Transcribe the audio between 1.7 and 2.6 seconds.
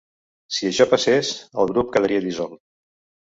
grup quedaria dissolt.